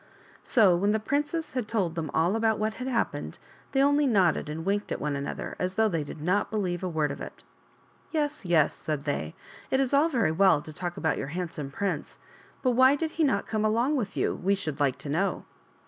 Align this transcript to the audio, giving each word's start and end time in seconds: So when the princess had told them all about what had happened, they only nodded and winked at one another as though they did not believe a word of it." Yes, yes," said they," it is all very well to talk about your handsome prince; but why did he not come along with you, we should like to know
So 0.41 0.75
when 0.75 0.93
the 0.93 0.99
princess 0.99 1.53
had 1.53 1.67
told 1.67 1.93
them 1.93 2.09
all 2.11 2.35
about 2.35 2.57
what 2.57 2.73
had 2.81 2.87
happened, 2.87 3.37
they 3.71 3.83
only 3.83 4.07
nodded 4.07 4.49
and 4.49 4.65
winked 4.65 4.91
at 4.91 4.99
one 4.99 5.15
another 5.15 5.55
as 5.59 5.75
though 5.75 5.87
they 5.89 6.03
did 6.03 6.21
not 6.23 6.49
believe 6.49 6.83
a 6.83 6.89
word 6.89 7.11
of 7.11 7.21
it." 7.21 7.43
Yes, 8.11 8.43
yes," 8.43 8.73
said 8.73 9.03
they," 9.03 9.35
it 9.69 9.79
is 9.79 9.93
all 9.93 10.09
very 10.09 10.31
well 10.31 10.59
to 10.63 10.73
talk 10.73 10.97
about 10.97 11.19
your 11.19 11.27
handsome 11.37 11.69
prince; 11.69 12.17
but 12.63 12.71
why 12.71 12.95
did 12.95 13.11
he 13.11 13.23
not 13.23 13.45
come 13.45 13.63
along 13.63 13.95
with 13.95 14.17
you, 14.17 14.33
we 14.33 14.55
should 14.55 14.79
like 14.79 14.97
to 14.97 15.09
know 15.09 15.45